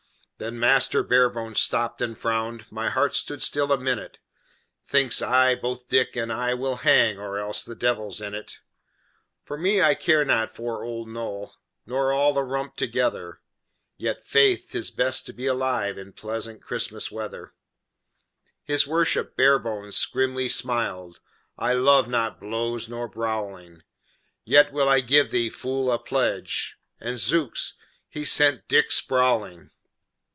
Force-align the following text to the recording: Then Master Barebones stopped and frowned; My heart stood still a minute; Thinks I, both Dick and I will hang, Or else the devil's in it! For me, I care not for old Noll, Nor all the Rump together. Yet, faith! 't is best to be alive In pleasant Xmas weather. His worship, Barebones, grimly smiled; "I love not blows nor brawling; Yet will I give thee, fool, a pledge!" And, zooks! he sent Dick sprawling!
Then 0.43 0.59
Master 0.59 1.03
Barebones 1.03 1.59
stopped 1.59 2.01
and 2.01 2.17
frowned; 2.17 2.65
My 2.71 2.89
heart 2.89 3.13
stood 3.13 3.43
still 3.43 3.71
a 3.71 3.77
minute; 3.77 4.17
Thinks 4.83 5.21
I, 5.21 5.53
both 5.53 5.87
Dick 5.87 6.15
and 6.15 6.33
I 6.33 6.55
will 6.55 6.77
hang, 6.77 7.19
Or 7.19 7.37
else 7.37 7.63
the 7.63 7.75
devil's 7.75 8.19
in 8.21 8.33
it! 8.33 8.57
For 9.43 9.55
me, 9.55 9.83
I 9.83 9.93
care 9.93 10.25
not 10.25 10.55
for 10.55 10.83
old 10.83 11.07
Noll, 11.07 11.53
Nor 11.85 12.11
all 12.11 12.33
the 12.33 12.41
Rump 12.41 12.75
together. 12.75 13.39
Yet, 13.97 14.25
faith! 14.25 14.69
't 14.71 14.79
is 14.79 14.89
best 14.89 15.27
to 15.27 15.33
be 15.33 15.45
alive 15.45 15.95
In 15.99 16.11
pleasant 16.11 16.63
Xmas 16.67 17.11
weather. 17.11 17.53
His 18.63 18.87
worship, 18.87 19.35
Barebones, 19.37 20.03
grimly 20.07 20.49
smiled; 20.49 21.19
"I 21.59 21.73
love 21.73 22.07
not 22.07 22.39
blows 22.39 22.89
nor 22.89 23.07
brawling; 23.07 23.83
Yet 24.43 24.73
will 24.73 24.89
I 24.89 25.01
give 25.01 25.29
thee, 25.29 25.51
fool, 25.51 25.91
a 25.91 25.99
pledge!" 25.99 26.79
And, 26.99 27.19
zooks! 27.19 27.75
he 28.09 28.25
sent 28.25 28.67
Dick 28.67 28.89
sprawling! 28.91 29.69